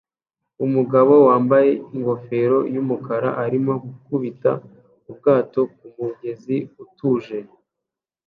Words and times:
Umugabo 0.65 1.13
wambaye 1.27 1.71
ingofero 1.95 2.57
yumukara 2.73 3.29
arimo 3.45 3.73
gukubita 3.85 4.51
ubwato 5.09 5.59
kumugezi 5.75 6.57
utuje 6.83 7.37